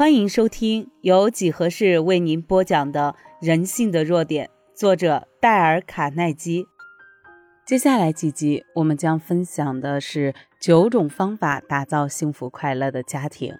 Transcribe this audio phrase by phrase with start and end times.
[0.00, 3.14] 欢迎收听由几何式为您播讲的
[3.46, 6.64] 《人性的弱点》，作者戴尔·卡耐基。
[7.66, 13.52] 接下来几集，我们将分享的是九种方法打造幸福快乐的家庭。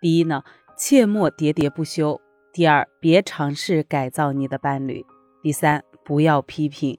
[0.00, 0.42] 第一呢，
[0.76, 2.20] 切莫喋喋不休；
[2.52, 5.02] 第二，别尝试改造你的伴侣；
[5.44, 6.98] 第三，不要批评；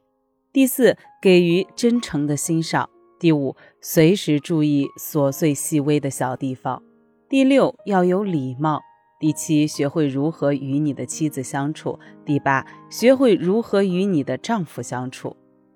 [0.53, 2.85] 第四，给予真诚的欣赏；
[3.19, 6.81] 第五，随时注意琐碎细微的小地方。
[7.29, 8.79] 第六，要有礼貌；
[9.19, 15.35] 第七，学会如何与你的妻子相处；第八，学会如何与你的丈夫相处；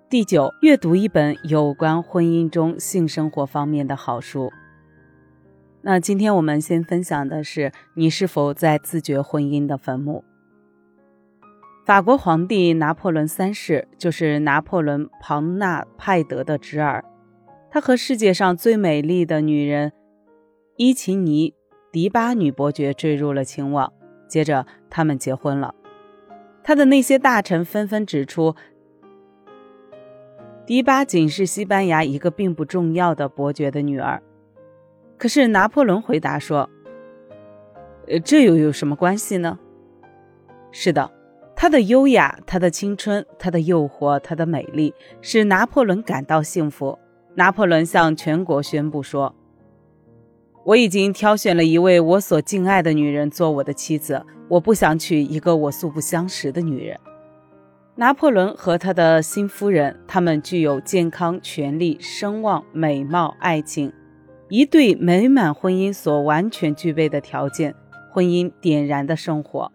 [0.10, 4.52] 第九，阅读一本有关婚姻中性生活方面的好书。
[5.84, 10.24] 那今天我们先分享的是：你是否在自掘婚姻的坟墓？
[11.86, 17.06] 法国皇帝拿破仑三世就是拿破仑·庞纳派德的侄儿，
[17.70, 19.94] 他和世界上最美丽的女人。
[20.76, 21.52] 伊奇尼·
[21.92, 23.94] 迪巴女伯爵坠入了情网，
[24.28, 25.76] 接着他们结婚了。
[26.64, 28.56] 他的那些大臣纷纷指出，
[30.66, 34.24] 迪巴仅是西班牙一个并不重要的伯爵的女儿。
[35.20, 36.68] 可是拿破仑回答说
[38.10, 39.60] ：“呃，这又有什么关系呢？”
[40.74, 41.12] 是的，
[41.56, 46.98] 她的优雅、她的青春、她的诱惑、她的美丽，使拿破仑感到幸福。
[47.36, 49.36] 拿破仑向全国宣布说。
[50.66, 56.98] 我已经挑选了一位我所敬爱的女人做我的妻子，我不想娶一个我素不相识的女人。
[57.96, 63.92] 拿破仑和他的新夫人，他们具有健康、权力、声望、美貌、爱情，
[64.48, 67.76] 一对美满婚姻所完全具备的条件。
[68.12, 69.72] 婚姻点燃的生活，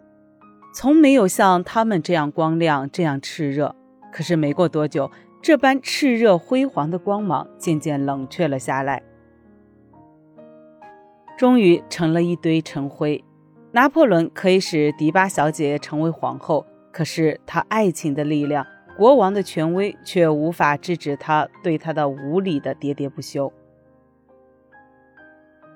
[0.72, 3.74] 从没有像他们这样光亮、这样炽热。
[4.12, 5.10] 可是没过多久，
[5.42, 9.02] 这般炽热辉煌的光芒渐渐冷却了下来。
[11.38, 13.24] 终于成了一堆尘灰。
[13.70, 23.52] 拿破仑可以使迪巴小姐成为皇后，可是他爱情的力量、国王的权威却无法制止他对他的无理的喋喋不休。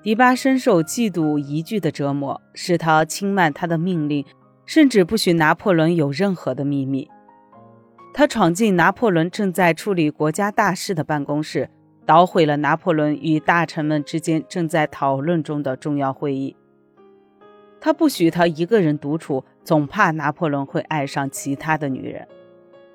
[0.01, 4.25] 迪巴深受嫉妒疑惧的折磨，使他轻慢他的命令，
[4.65, 7.09] 甚至不许拿破仑有任何的秘密。
[8.13, 11.69] 他闯进拿破仑正在处理国家大事的办公室。
[12.05, 16.55] 捣毁了拿破仑与大臣们之间正在讨论中的重要会议。
[17.79, 22.27] 他不许他一个人独处，总怕拿破仑会爱上其他的女人。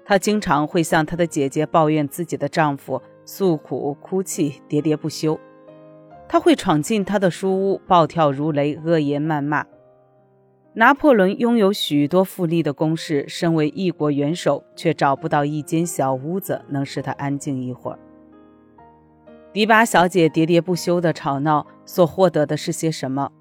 [0.05, 5.39] 他经常会向他的姐姐抱怨自己的丈夫，诉苦、哭泣、喋喋不休。
[6.27, 9.67] 他会闯进他的书屋，暴跳如雷，恶言谩骂。
[10.75, 17.99] 拿破仑拥有许多富丽的宫室，身为一国元首，却找不到一间小屋子能使他安静一会儿。
[19.51, 23.33] 迪巴小姐喋喋不休的吵闹所获得的是些什么？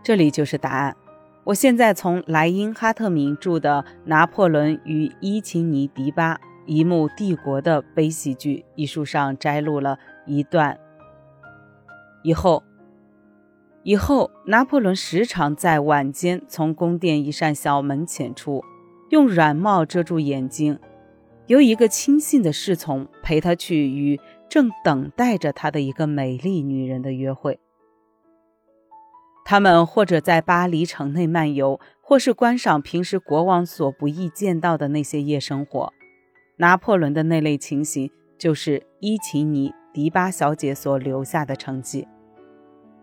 [0.00, 0.96] 这里就是答案。
[1.42, 10.78] 我现在从莱因哈特明著的《拿破仑与伊琴尼·迪巴：一幕帝国的悲喜剧》一书上摘录了一段。
[12.22, 12.62] 以后，
[13.82, 18.64] 以后，拿破仑时常在晚间从宫殿一扇小门潜出，
[19.10, 20.78] 用软帽遮住眼睛，
[21.48, 24.20] 由一个亲信的侍从陪他去与。
[24.54, 27.58] 正等待着他的一个美丽女人的约会。
[29.44, 35.92] 他们或者在巴黎城内漫游，或是观赏平时国王所不易见到的那些夜生活。
[36.58, 42.06] 拿破仑的那类情形，就是伊奇尼·迪巴小姐所留下的成绩。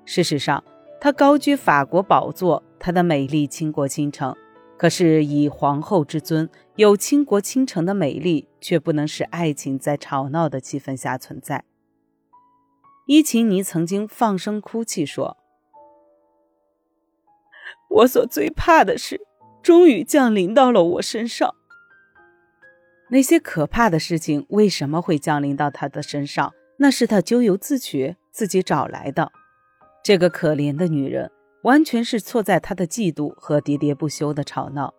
[0.05, 0.63] 事实上，
[1.01, 4.33] 她高居法国宝座，她的美丽倾国倾城。
[4.81, 11.65] 可是，以皇后之尊，有倾国倾城的美丽，却不能使爱情在吵闹的气氛下存在。
[13.05, 15.37] 伊琴尼曾经放声哭泣说
[17.89, 19.21] ：“我所最怕的事，
[19.61, 21.53] 终于降临到了我身上。
[23.11, 26.51] 那些可怕的事情为什么会降临到他的身上？
[26.77, 29.31] 那是他咎由自取，自己找来的。
[30.03, 31.29] 这个可怜的女人。”
[31.63, 34.93] 完全是错在他的嫉妒和喋喋不休的吵闹。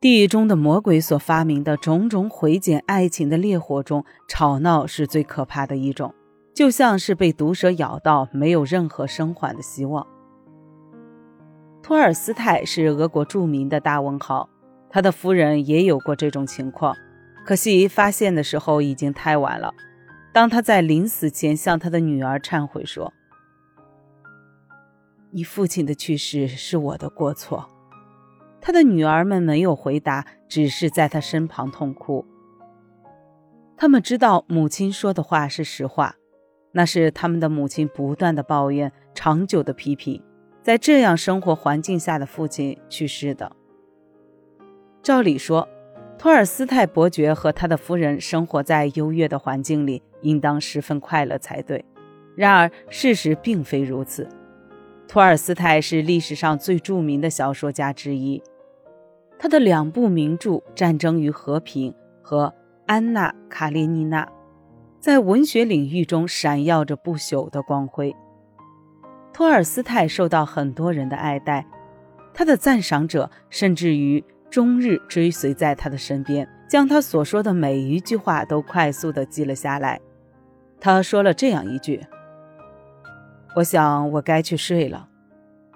[0.00, 6.14] 地狱中的魔鬼所发明的种种毁减爱情的烈火中，吵闹是最可怕的一种，
[6.54, 10.06] 就像是被毒蛇咬到，没有任何生还的希望。
[11.82, 14.48] 托尔斯泰是俄国著名的大文豪，
[14.88, 16.96] 他的夫人也有过这种情况，
[17.44, 19.74] 可惜发现的时候已经太晚了。
[20.32, 23.12] 当他在临死前向他的女儿忏悔说。
[25.32, 27.68] 你父亲的去世是我的过错。
[28.60, 32.26] 他的女儿们没有回答，只是在他身旁痛哭。
[33.76, 36.16] 他们知道母亲说的话是实话，
[36.72, 40.22] 那是他们的母亲不断的抱怨、长久的批评，
[40.62, 43.50] 在这样生活环境下的父亲去世的。
[45.02, 45.66] 照理说，
[46.18, 51.82] 托尔斯泰伯爵和他的夫人生活在优越的环境里，应当十分快乐才对。
[52.36, 54.28] 然而，事实并非如此。
[55.10, 58.40] 托尔斯泰是历史上最著名的小说家之一，
[59.40, 61.90] 他的两部名著《战争与和平》
[62.22, 62.46] 和
[62.86, 64.24] 《安娜·卡列尼娜》
[65.00, 68.14] 在文学领域中闪耀着不朽的光辉。
[69.32, 71.66] 托尔斯泰受到很多人的爱戴，
[72.32, 80.00] 他的赞赏者甚至于终日追随在他的身边，将他所说的每一句话都快速地记了下来。
[80.78, 82.00] 他说了这样一句。
[83.56, 85.08] 我想我该去睡了，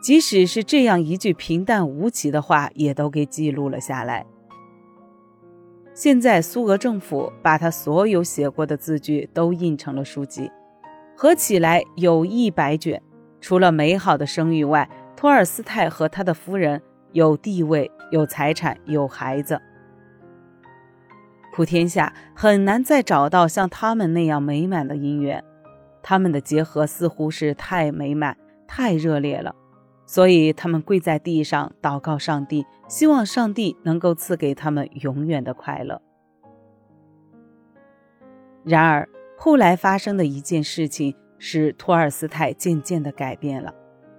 [0.01, 4.25] 即使是这样一句平淡无奇的话，也都给记录了下来。
[5.93, 10.51] 现在苏俄政府把他所有写过的字句都印成了书籍，
[11.17, 13.01] 合起来有一百卷。
[13.41, 16.81] 除了美好的声誉外，托尔斯泰和他的夫人
[17.13, 19.61] 有地位、有财产、有孩子。
[21.53, 25.45] 普天下很难再找到像他们那样美满的姻缘。
[26.07, 28.37] 他们的结合似乎是太美满、
[28.69, 29.57] 太热烈了，
[30.05, 36.03] 所以他们跪在地上祷告上帝，希望上帝能够赐给他们永远的快乐。
[38.63, 39.09] 然而，
[39.39, 43.75] 后来发生的一件事情使托尔斯泰渐渐地改变了，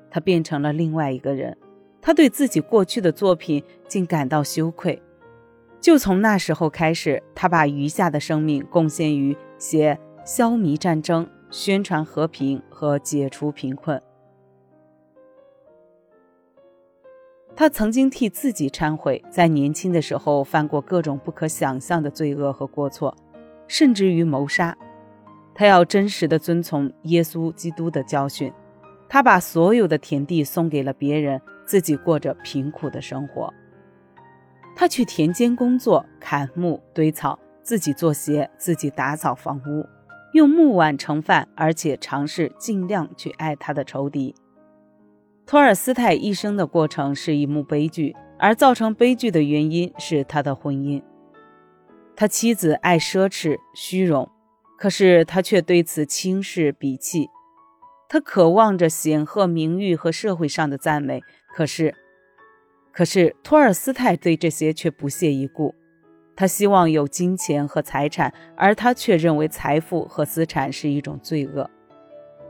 [0.10, 1.56] 他变成了另外一个人。
[2.02, 5.00] 他对自己过去的作品竟感到羞愧。
[5.80, 11.28] 就从那时候开始，他把余下的生命贡献于写消弭战争。
[11.50, 14.01] 宣传和平和解除贫困。
[17.56, 23.15] 他曾经替自己忏悔，在年轻的时候犯过各种不可想象的罪恶和过错，
[23.68, 24.77] 甚至于谋杀。
[25.53, 28.51] 他要真实的遵从耶稣基督的教训。
[29.07, 33.53] 他把所有的田地送给了别人，自己过着贫苦的生活。
[34.75, 39.86] 他去田间工作，砍木、堆草，自己做鞋，自己打扫房屋。
[40.36, 44.36] 用木碗盛饭，而且尝试尽量去爱他的仇敌。
[45.46, 51.02] 托尔斯泰一生的过程是一幕悲剧，而造成悲剧的原因是他的婚姻。
[52.18, 54.30] 他妻子爱奢侈虚荣，
[54.78, 57.30] 可是他却对此轻视鄙弃。
[58.10, 61.24] 他渴望着显赫名誉和社会上的赞美，
[61.56, 61.96] 可是，
[62.92, 65.74] 可是托尔斯泰对这些却不屑一顾。
[66.36, 71.70] 他希望有金钱和财产，而他却认为财富和资产是一种罪恶。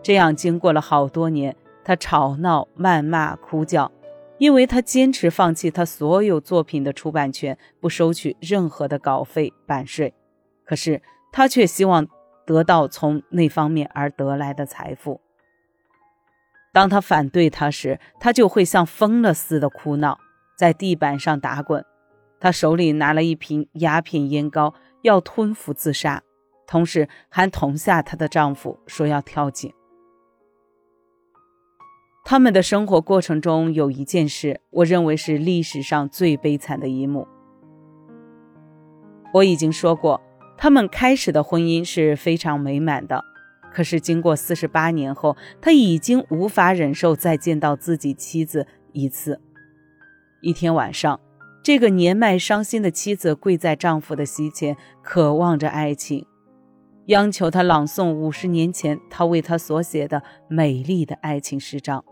[0.01, 3.91] 这样，经过了好多年，他吵闹、谩骂、哭叫，
[4.37, 10.13] 因为他坚持放弃他所有作品的出版权，不收取任何的稿费、版税。
[10.63, 11.01] 可是，
[11.31, 12.07] 他却希望
[12.45, 15.21] 得到从那方面而得来的财富。
[16.73, 20.19] 当他反对他时，他就会像疯了似的哭闹，
[20.57, 21.85] 在地板上打滚。
[22.39, 26.21] 她手里拿了一瓶鸦片烟膏，要吞服自杀，
[26.67, 29.73] 同时还捅下她的丈夫，说要跳井。
[32.23, 37.27] 他们的生活过程中有一件事，我认为是历史上最悲惨的一幕。
[39.31, 40.19] 我已经说过，
[40.57, 43.23] 他们开始的婚姻是非常美满的，
[43.71, 49.39] 可是经过四十八年后，他已经无法忍受再见到自己妻子一次。
[50.41, 51.19] 一天晚上。
[51.65, 56.23] 这个年迈伤心的妻子跪在丈夫的膝前，渴望着爱情，
[57.07, 62.05] 央求他朗诵五十年前他为她所写的美丽的爱情诗章。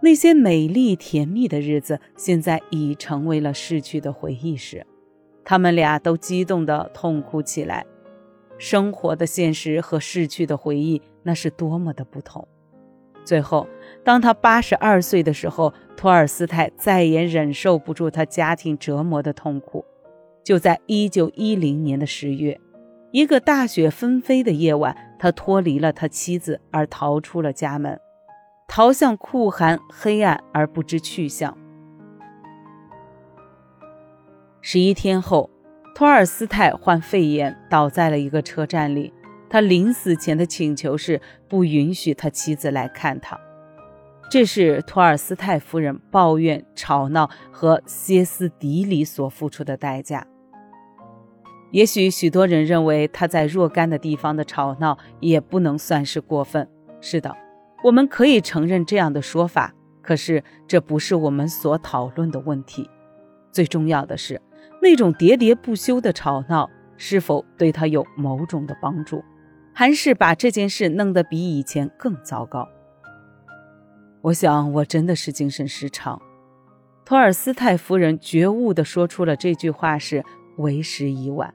[0.00, 4.86] 那些美丽甜蜜的日子，现在已成为了逝去的回忆时，
[5.44, 7.84] 他们俩都激动地痛哭起来。
[8.56, 12.48] 生活的现实和逝去的回忆，那是多么的不同。
[13.28, 13.68] 最后，
[14.02, 19.84] 当他八十二岁的时候，托尔斯泰再也忍受不住他家庭折磨的痛苦。
[20.42, 22.58] 就在一九一零年的十月，
[23.10, 28.00] 一个大雪纷飞的夜晚，他脱离了他妻子，而逃出了家门，
[28.66, 31.54] 逃向酷寒、黑暗而不知去向。
[34.62, 35.50] 十一天后，
[35.94, 39.12] 托尔斯泰患肺炎，倒在了一个车站里。
[39.48, 43.38] 他临死前的请求是不允许他妻子来看他，
[44.30, 50.26] 这是托尔斯泰夫人抱怨、吵闹和歇斯底里所付出的代价。
[51.70, 56.66] 也许许多人认为他在若干的地方的吵闹也不能算是过分。
[57.00, 57.36] 是的，
[57.84, 59.74] 我们可以承认这样的说法。
[60.00, 62.88] 可是这不是我们所讨论的问题。
[63.52, 64.40] 最重要的是，
[64.80, 69.22] 那种喋喋不休的吵闹是否对他有某种的帮助。
[69.78, 72.68] 还是把这件事弄得比以前更糟糕。
[74.22, 76.20] 我想，我真的是精神失常。
[77.04, 80.24] 托尔斯泰夫人觉悟地说出了这句话时，
[80.56, 81.54] 为时已晚。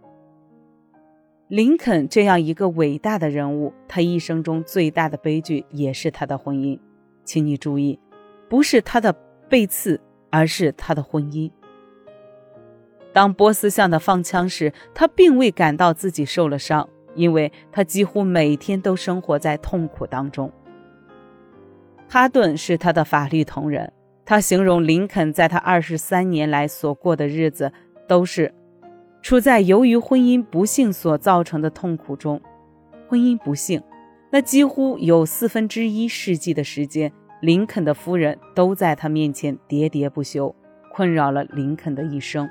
[1.49, 6.79] 林肯这样一个伟大的人物，他一生中最大的悲剧也是他的婚姻。
[7.25, 7.99] 请你注意，
[8.47, 9.11] 不是他的
[9.49, 9.99] 背刺，
[10.29, 11.51] 而是他的婚姻。
[13.11, 16.87] 当波斯向他放枪时，他并未感到自己受了伤。
[17.15, 20.51] 因为他几乎每天都生活在痛苦当中。
[22.09, 23.91] 哈顿是他的法律同仁，
[24.23, 27.71] 他形容林肯在他二十三年来所过的日子
[28.07, 28.53] 都是
[29.21, 32.39] 处在由于婚姻不幸所造成的痛苦中。
[33.07, 33.81] 婚姻不幸，
[34.31, 40.53] 那几乎有四分之一世纪的时间，林肯的夫人都在他面前喋喋不休，
[40.91, 42.49] 困扰了林肯的一生。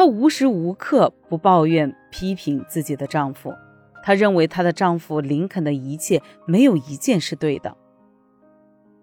[0.00, 3.52] 她无时无刻不抱怨、批评自己的丈夫。
[4.02, 7.76] 她认为她的丈夫林肯的一切没有一件是对的。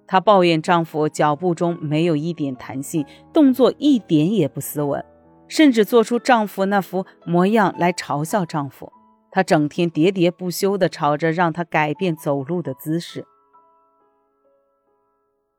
[0.08, 5.06] 她抱怨丈夫脚步中没有一点弹性，动作一点也不斯文，
[5.48, 8.92] 甚至做出丈夫那副模样来嘲笑丈夫。
[9.30, 13.24] 她整天喋喋不休地吵着让他改变走路的姿势。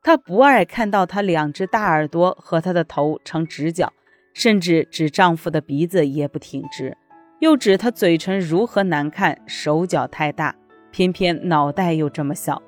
[0.03, 3.93] 她不爱看到他两只大耳朵和他的头成直角。
[4.39, 6.97] 甚至指丈夫的鼻子也不挺直，
[7.41, 10.55] 又指他嘴唇如何难看，手脚太大，
[10.93, 12.63] 偏偏脑袋又这么小。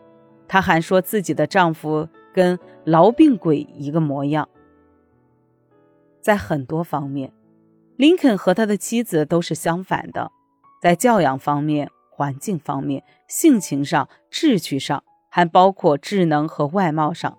[0.49, 4.49] 她还说自己的丈夫跟痨病鬼一个模样。
[6.21, 7.33] 在很多方面，
[7.95, 10.33] 林肯和他的妻子都是相反的，
[10.83, 17.39] 在教养方面、环境方面、性情上、志趣上，还包括智能和外貌上，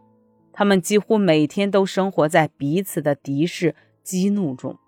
[0.54, 3.76] 他们几乎每天都生活在彼此的敌视。
[4.04, 4.80] 激怒中，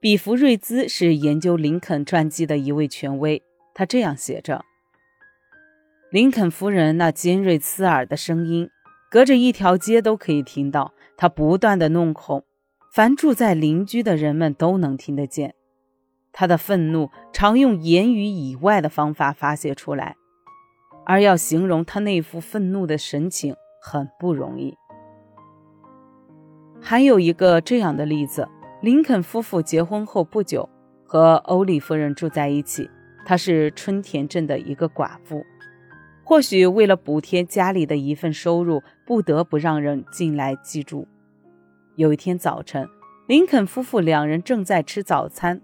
[0.00, 3.42] 比弗瑞兹是研究林肯传记的一位权威。
[3.74, 4.64] 他这样写着
[6.10, 8.70] ：“林肯夫人那尖锐刺耳的声音，
[9.10, 10.94] 隔着一条街都可以听到。
[11.16, 12.44] 她不断的弄恐，
[12.90, 15.54] 凡住在邻居的人们都能听得见。
[16.32, 20.16] 她的愤怒常用言语以外的方法发泄出来，
[21.04, 24.76] 而要形容她那副愤怒的神情很不容易。”
[26.82, 28.48] 还有一个这样的例子：
[28.80, 30.68] 林肯夫妇结婚后不久，
[31.04, 32.90] 和欧里夫人住在一起。
[33.24, 35.44] 她是春田镇的一个寡妇，
[36.24, 41.06] 或许为了补贴家里的一份收入，不得不让人进来寄住。
[41.96, 42.88] 有一天早晨，
[43.28, 45.60] 林肯夫妇两人正在吃早餐，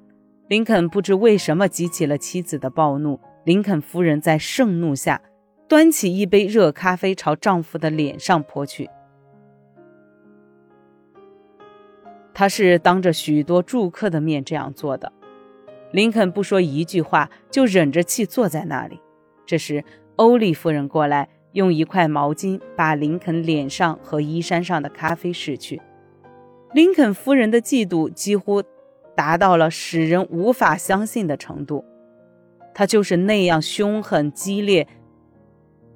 [0.48, 3.18] 林肯不知为什么激起了妻子的暴怒。
[3.44, 5.20] 林肯夫人在盛怒下，
[5.66, 8.88] 端起一杯热咖啡朝丈夫的脸上泼去。
[12.38, 15.10] 他是当着许多住客的面这样做的。
[15.90, 19.00] 林肯不说一句话，就忍着气坐在那里。
[19.46, 19.82] 这时，
[20.16, 25.80] 欧丽夫人过来，用一块毛巾把林肯脸上和衣衫上的咖啡拭去。
[26.74, 28.62] 林肯夫人的嫉妒几乎
[29.16, 31.86] 达到了使人无法相信的程度。
[32.74, 34.86] 他就是那样凶狠激烈。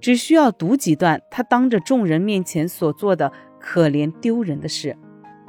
[0.01, 4.97] 只需要读几段他当着众人面前所做的可怜丢人的事。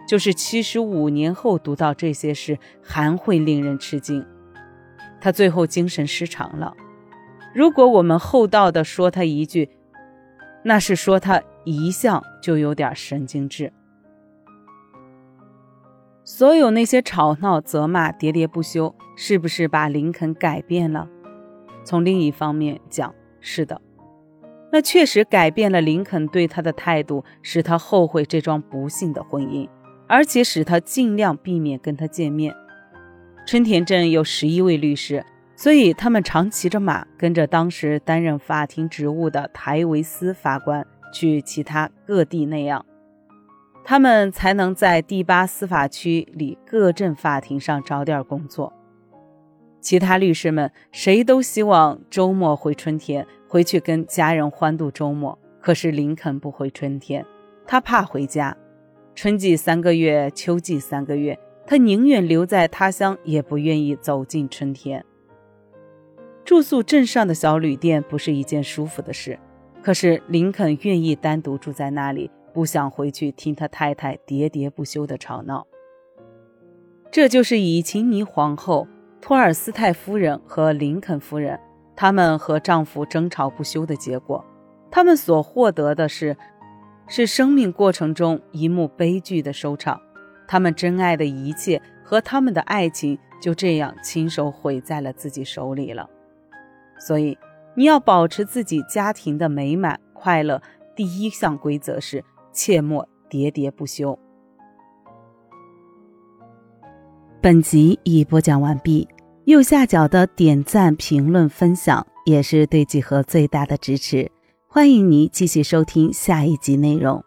[0.07, 4.25] 就是七十五年后读到这些事，还会令人吃惊。
[5.21, 6.75] 他最后精神失常了。
[7.53, 9.69] 如果我们厚道的说他一句，
[10.63, 13.71] 那是说他一向就有点神经质。
[16.23, 21.07] 所有那些吵闹、责骂、喋喋不休，是不是把林肯改变了？
[21.83, 23.81] 从另一方面讲，是的，
[24.71, 29.67] 那确实改变了林肯对他的态度，使他后悔这桩不幸的婚姻。
[30.11, 32.53] 而且使他尽量避免跟他见面。
[33.47, 35.25] 春田镇有十一位律师，
[35.55, 42.85] 所以他们常骑着马，跟着当时担任法庭职务的台维斯法官去其他各地那样，
[43.85, 48.73] 他们才能在第八司法区里各镇法庭上找点工作。
[49.79, 55.39] 其他律师们谁都希望周末回春田，回去跟家人欢度周末。
[55.61, 57.25] 可是林肯不回春田，
[57.65, 58.57] 他怕回家。
[59.13, 61.37] 春季三个月，秋季三个月，
[61.67, 65.03] 他宁愿留在他乡，也不愿意走进春天。
[66.45, 69.37] 住宿镇上的小旅店不是一件舒服的事，
[69.83, 75.67] 可是林肯愿意单独住在那里，不想回去听他太太喋喋不休的吵闹。
[77.11, 78.87] 这就是以琴尼皇后、
[79.19, 81.59] 托尔斯泰夫人和林肯夫人
[81.95, 84.43] 他们和丈夫争吵不休的结果。
[84.89, 86.35] 他们所获得的是。
[87.13, 89.99] 是生命过程中一幕悲剧的收场，
[90.47, 96.09] 他们真爱的一切和他们的爱情就这样亲手毁在了自己手里了。
[96.97, 97.37] 所以，
[97.75, 100.61] 你要保持自己家庭的美满快乐，
[100.95, 104.17] 第一项规则是切莫喋喋不休。
[107.41, 109.05] 本集已播讲完毕，
[109.43, 114.31] 右下角的点赞、评论、分享也是对几何最大的支持。
[114.73, 117.21] 欢迎您继续收听下一集内容。